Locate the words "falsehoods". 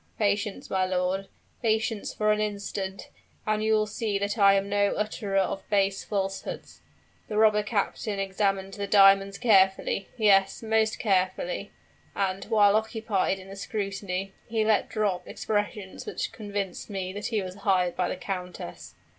6.03-6.81